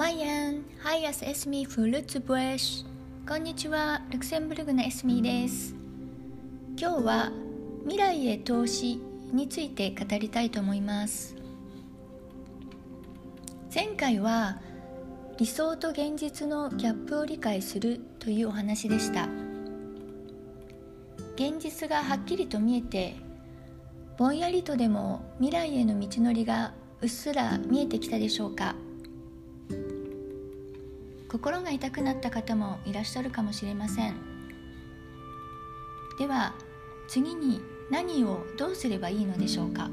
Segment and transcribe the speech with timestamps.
[0.00, 3.28] Moien, hei ass エスミ vu Lëtzebuerg。
[3.28, 5.74] こんにちは、ルクセンブルグのエスミです。
[6.74, 7.30] 今日は
[7.82, 8.98] 未来へ投資
[9.30, 11.36] について語りたいと思います。
[13.74, 14.62] 前回は
[15.36, 19.28] 理想と現実のギャップを理解するというお話でした。
[21.34, 23.16] 現実がはっきりと見えて
[24.16, 28.74] ぼんやりとでも未来への道のりがうっすら見えてきたでしょうか
[31.30, 34.16] 心が痛くなった方もいらっしゃるかもしれません。
[36.18, 36.54] では
[37.06, 39.88] 次に何をどうすればいいのでしょうか。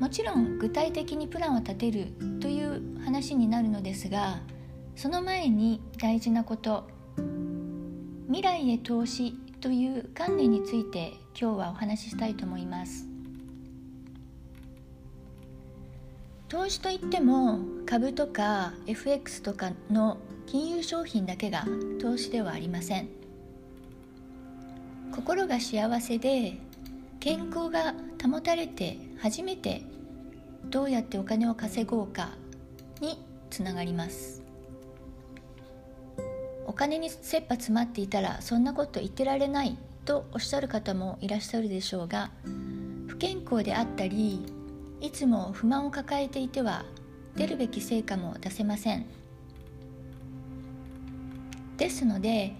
[0.00, 2.08] もちろん具体的にプランを立てる
[2.40, 4.40] という話になるのですが
[4.94, 6.88] その前に大事なこと。
[8.26, 13.15] 未来へ投資という観念について今日はお話ししたいと思います。
[16.48, 21.64] 投資といっても株とか FX とかの金融商品だけが
[22.00, 23.08] 投資ではありません。
[25.12, 26.58] 心が幸せで
[27.18, 29.82] 健康が保たれて初めて
[30.66, 32.30] どうやってお金を稼ごうか
[33.00, 33.18] に
[33.50, 34.42] つながります。
[36.64, 42.30] お金に切羽詰まっていたらそんなこと言ってられないとおっしゃる方もいらっしゃるでしょうが
[43.08, 44.44] 不健康であったり
[45.00, 46.84] いつも不満を抱えていては
[47.36, 49.06] 出るべき成果も出せません。
[51.76, 52.54] ですので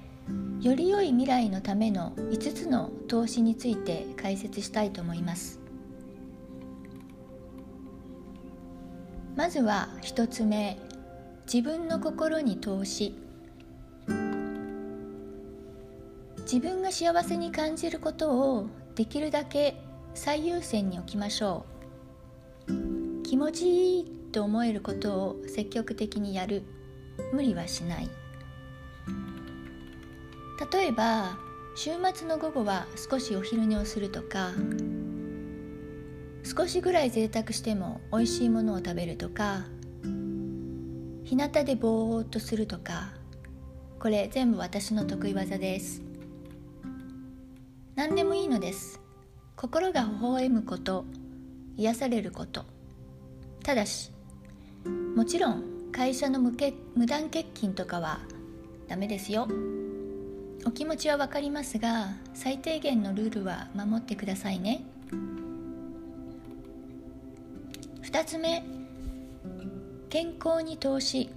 [0.60, 5.60] より良い未来のための5つの投資について解説したいと思います。
[9.36, 10.78] まずは1つ目
[11.52, 13.14] 自分の心に投資。
[16.40, 19.76] 自分が幸せに感じることをできるだけ
[20.14, 21.75] 最優先に置きましょう。
[23.26, 26.62] 気持ちいいと思えることを積極的にやる。
[27.32, 28.08] 無理はしない。
[30.72, 31.36] 例えば
[31.74, 34.52] 週末の午後は少しお昼寝をするとか
[36.44, 39.64] 少しぐらい贅沢しても美味しいものを食べるとか
[41.24, 43.12] 日向でぼーっとするとか
[43.98, 46.00] これ全部私の得意技です。
[47.96, 49.00] 何でもいいのです。
[49.56, 51.04] 心が微笑むこと
[51.76, 52.75] 癒されること。
[53.66, 54.12] ただし
[55.16, 58.20] もちろん会社の無け無断欠勤とかは
[58.86, 59.48] ダメですよ。
[60.64, 64.84] お気持ちは分かりますが最低限のルールは守ってくださいね。
[68.04, 68.62] 2つ目
[70.10, 71.28] 健康に投資。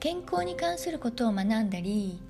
[0.00, 2.20] 健康に関することを学んだり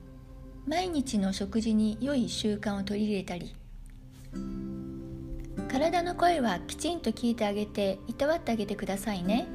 [0.66, 3.56] 毎日の食事に良い習慣を取り入れたり
[5.68, 9.46] 体の声はきちんと聞いてあげていたわってあげてくださいね。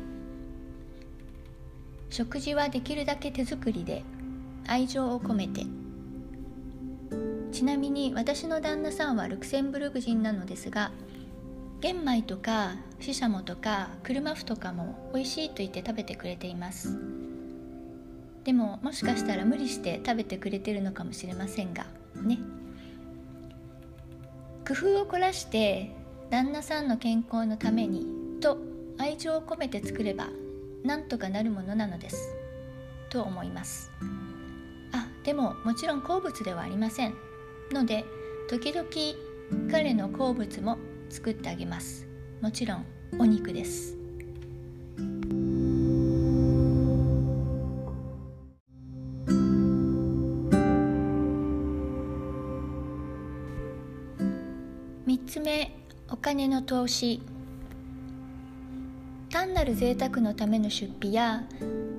[2.09, 4.03] 食事はできるだけ手作りで
[4.67, 5.65] 愛情を込めて。
[7.51, 10.91] ちなみに私の旦那さんはルクセンブルク人なのですが
[11.79, 16.97] 玄米とかシシャモとか車麩とかも美味しいと言って食べてくれています。
[18.43, 21.85] でももしかしたら無理して食べてくれてるのかもしれませんが
[22.15, 22.39] ね。
[24.67, 25.95] 工夫を凝らして
[26.29, 28.05] 旦那さんの健康のために
[28.41, 28.57] と
[28.97, 30.27] 愛情を込めて作れば
[30.83, 32.35] なんとかなるものなのです。
[33.09, 33.89] と思います。
[34.91, 37.13] あでももちろん好物ではありません。
[37.71, 38.03] ので
[38.49, 38.89] 時々
[39.71, 40.77] 彼の好物も
[41.09, 42.05] 作ってあげます。
[42.41, 42.85] もちろん
[43.17, 43.95] お肉です。
[55.37, 55.71] つ目
[56.09, 57.21] お金の投資。
[59.29, 61.43] 単なる贅沢のための出費や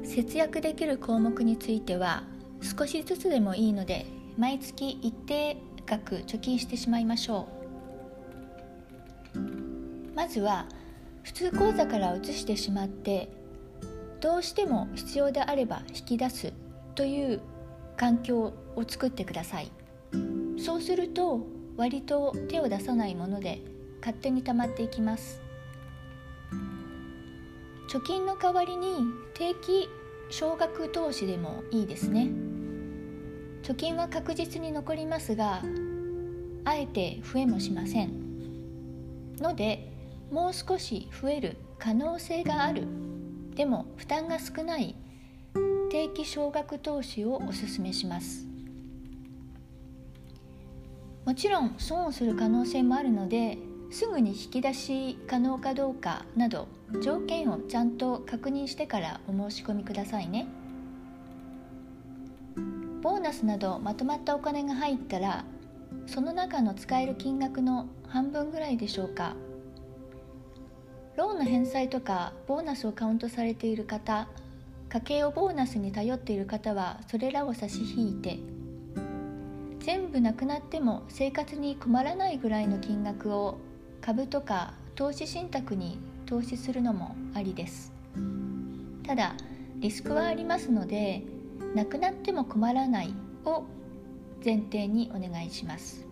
[0.02, 2.24] 節約できる項目については
[2.60, 4.06] 少しずつでもいいので
[4.36, 5.56] 毎月一定
[5.86, 7.46] 額貯金してしまいましょ
[9.36, 9.38] う。
[10.16, 10.66] まずは
[11.22, 13.28] 普通口座から移してしまって
[14.20, 16.52] どうしても必要であれば引き出す
[16.96, 17.40] という
[17.96, 19.70] 環境を作ってください。
[20.58, 23.62] そうすると割と手を出さないもので
[24.00, 25.40] 勝手に溜まっていきます。
[27.88, 28.96] 貯金の代わりに
[29.32, 29.88] 定期
[30.28, 32.30] 少額投資でもいいですね。
[33.62, 35.62] 貯金は確実に残りますが
[36.64, 39.36] あえて増えもしません。
[39.38, 39.92] ので
[40.32, 42.88] もう少し増える可能性がある。
[43.54, 44.96] でも負担が少ない
[45.90, 48.47] 定期少額投資をお勧めします。
[51.28, 53.58] もちろん損をする可能性もあるので
[53.90, 56.68] すぐに引き出し可能かどうかなど
[57.02, 60.46] 条件をちゃんと確認してからお申し込みくださいね。
[63.02, 65.44] ボーナスなどまとまったお金が入ったら
[66.06, 69.36] その中の使える金額の半分ぐらいでしょうか。
[71.18, 74.28] ローンの返済とかボーナスをカウントされている方
[74.88, 78.38] 家計をボーナスに頼っている方はそれらを差し引いて
[79.80, 83.58] 全部なくなっても生活に困らないぐらいの金額を
[84.00, 87.92] 株とか投資信託に投資するのもありです。
[89.06, 89.34] ただ
[89.78, 91.22] リスクはありますので
[91.74, 93.14] なくなっても困らない
[93.44, 93.64] を
[94.44, 96.06] 前提にお願いします。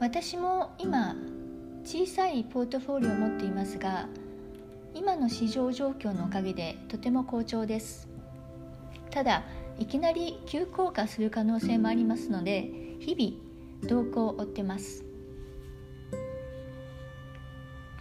[0.00, 1.16] 私も今
[1.84, 4.08] 小さいポートフォリオを持っていますが
[4.94, 8.08] 今の市場状況のおかげでとても好調です。
[9.10, 9.44] ただ
[9.78, 15.04] いきなり急降下する可能性もありますので日々動向を追ってます。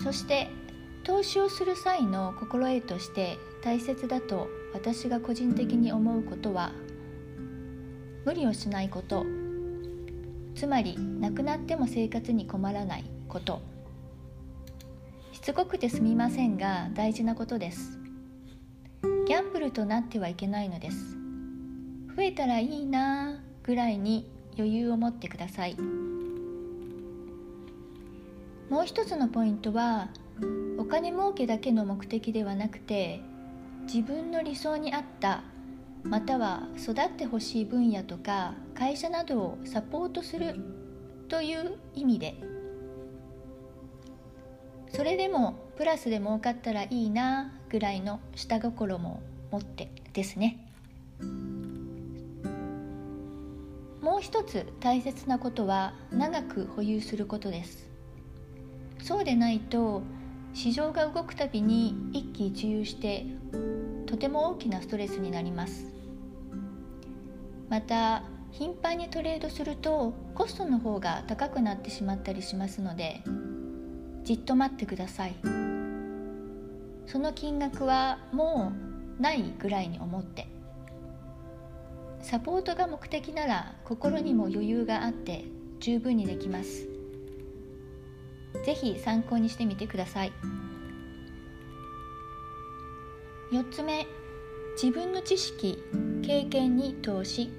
[0.03, 0.49] そして
[1.03, 6.71] 投資をする際の心得として大切だと私が個人的に思うことは
[8.25, 9.25] 無理をしないこと。
[10.55, 13.61] つまりなくなっても生活に困らないこと。
[15.31, 17.99] しつこくてすみませんが大事なことです。
[19.25, 21.22] ギャンブルとなってはいけないのです。
[22.15, 25.75] 増えたらいいなぐらいに余裕を持ってください。
[28.69, 30.09] もう一つのポイントは
[30.77, 33.21] お金儲けだけの目的ではなくて
[33.85, 35.43] 自分の理想に合った
[36.03, 40.55] または育ってほしい分野とか会社などをサポートする
[41.29, 42.35] という意味で。
[44.89, 50.59] それでもプラスで儲かったらいいなぐらいの下心も持ってですね。
[54.03, 57.89] もう一つ大切なことは長く保有することです。
[59.01, 60.01] そうでないと
[60.53, 63.25] 市場が動くたびに一喜一憂して
[64.05, 65.85] とても大きなストレスになります。
[67.69, 73.23] また頻繁にトレードするとコストの方が高くなってしまったりしますので
[74.25, 75.35] じっと待ってください。
[77.07, 78.73] その金額はも
[79.17, 80.52] うないぐらいに思って。
[82.23, 85.43] サポートが目的なら心にも余裕があって
[85.79, 86.87] 十分にできます。
[88.65, 90.31] 是非参考にしてみてください。
[93.51, 94.07] 4つ目
[94.81, 95.77] 自分の知識
[96.23, 97.51] 経験に投資。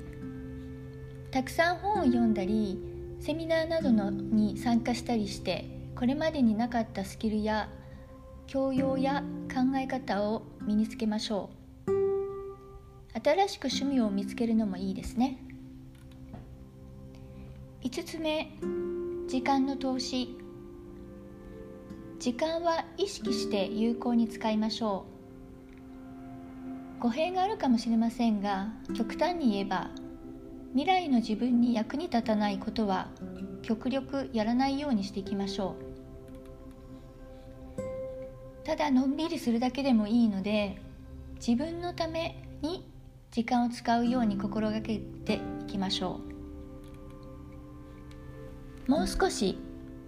[1.31, 2.79] たくさん本を読んだり
[3.21, 7.69] セミナーなどのに参加したりしてこれまでになかったスキルや
[8.47, 9.23] 教養や
[9.53, 11.64] 考え方を身につけましょう。
[13.25, 15.39] 新しく趣味を見つけるのもいいですね。
[17.83, 18.53] 5つ目
[19.27, 20.37] 時間の投資。
[22.21, 25.07] 時間は意識して有効に使いましょ
[26.99, 27.03] う。
[27.03, 29.89] 語弊があるかもしれませんが極端に言えば
[30.73, 33.09] 未来の自分に役に立たないことは
[33.63, 35.77] 極力やらないようにしていきましょ
[37.81, 38.67] う。
[38.67, 40.77] ただのんびりするだけでもいいので
[41.37, 42.93] 自分のために
[43.35, 46.21] 時間を使うように心がけていきましょ
[48.87, 48.91] う。
[48.91, 49.59] もう少し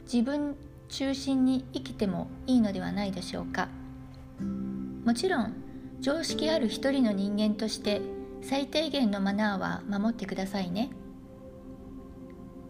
[0.04, 0.54] 自分
[0.88, 3.68] 中心に生きてもいいのではないでしょうか。
[5.04, 5.54] もちろん
[5.99, 8.00] 常識ある一人の人間として
[8.42, 10.90] 最低限のマナーは守ってくださいね。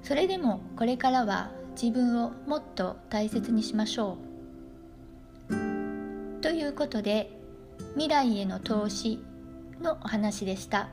[0.02, 4.16] それでもこれからは自分をもっと大切にしましょ
[5.50, 5.52] う。
[6.40, 7.38] ということで
[7.92, 9.22] 未来への投資
[9.80, 10.88] のお話でした。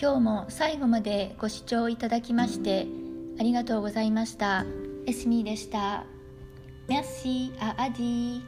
[0.00, 2.86] 今日も最後までご視聴いただきまして
[3.38, 4.64] ありがとうございました。
[5.06, 6.04] エスミーでした。
[6.88, 8.42] Merci à Adi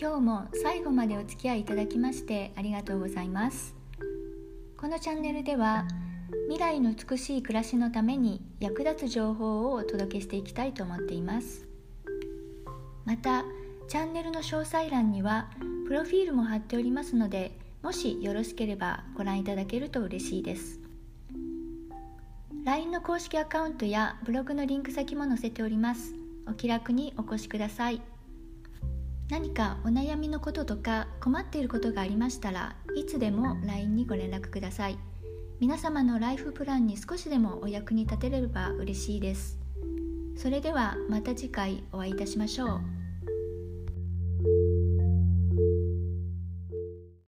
[0.00, 3.79] 今日も最後までお付き合いいただきましてありがとうございます。
[4.80, 5.84] このチャンネルでは
[6.48, 11.68] 未来の美しい暮らしのために役立つ情報をお届けしていきたいと思っています。
[13.04, 13.44] また
[13.88, 15.50] チャンネルの詳細欄には
[15.86, 20.80] プロフィールも貼っておりますのでもしよろしければご覧いただけると嬉しいです。
[22.64, 26.14] LINE の公式アカウントやブログのリンク先も載せております。
[26.48, 28.00] お気楽にお越しください。
[29.30, 34.98] 何かお悩みのこととか困っていることがありましたらいつでも LINE にご連絡ください
[35.60, 39.60] 皆様のライフプランに少しでもお役に立てれば嬉しいです
[40.36, 42.99] それではまた次回お会いいたしましょう。